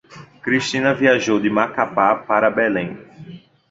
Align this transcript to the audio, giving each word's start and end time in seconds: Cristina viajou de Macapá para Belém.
Cristina 0.41 0.95
viajou 0.95 1.39
de 1.39 1.47
Macapá 1.47 2.15
para 2.15 2.49
Belém. 2.49 2.97